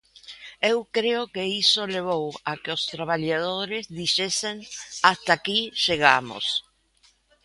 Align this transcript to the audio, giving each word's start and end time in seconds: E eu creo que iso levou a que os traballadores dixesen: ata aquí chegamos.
E 0.65 0.67
eu 0.73 0.77
creo 0.97 1.23
que 1.33 1.43
iso 1.63 1.91
levou 1.95 2.27
a 2.51 2.53
que 2.61 2.71
os 2.77 2.83
traballadores 2.93 3.83
dixesen: 3.99 4.57
ata 5.11 5.31
aquí 5.35 5.59
chegamos. 5.83 6.45